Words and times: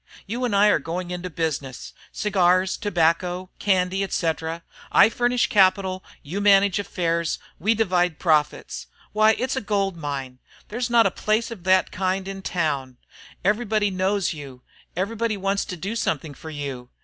You 0.25 0.45
and 0.45 0.55
I 0.55 0.69
are 0.69 0.79
going 0.79 1.11
into 1.11 1.29
business, 1.29 1.93
cigars, 2.11 2.75
tobacco, 2.75 3.51
candy, 3.59 4.01
etc. 4.03 4.63
I 4.91 5.09
furnish 5.09 5.45
capital, 5.45 6.03
you 6.23 6.41
manage 6.41 6.79
affairs, 6.79 7.37
we 7.59 7.75
divide 7.75 8.17
profits. 8.17 8.87
Why, 9.13 9.33
it's 9.37 9.55
a 9.55 9.61
gold 9.61 9.95
mine! 9.95 10.39
There's 10.69 10.89
not 10.89 11.05
a 11.05 11.11
place 11.11 11.51
of 11.51 11.65
that 11.65 11.91
kind 11.91 12.27
in 12.27 12.41
town. 12.41 12.97
Everybody 13.45 13.91
knows 13.91 14.33
you, 14.33 14.63
everybody 14.95 15.37
wants 15.37 15.65
to 15.65 15.77
do 15.77 15.95
something 15.95 16.33
for 16.33 16.49
you. 16.49 16.89